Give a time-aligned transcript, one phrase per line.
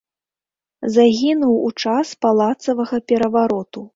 [0.95, 3.87] Загінуў у час палацавага перавароту.